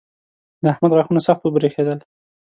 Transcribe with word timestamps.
د 0.63 0.65
احمد 0.73 0.91
غاښونه 0.97 1.21
سخت 1.27 1.41
وبرېښېدل. 1.43 1.99